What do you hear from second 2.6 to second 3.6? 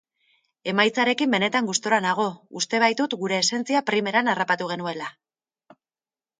uste baitut gure